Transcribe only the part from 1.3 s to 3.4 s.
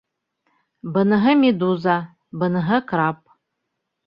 медуза, быныһы краб...